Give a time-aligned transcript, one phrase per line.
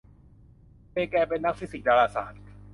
[0.89, 2.41] เซแกนเป็นนักฟิสิกส์ดาราศาสตร์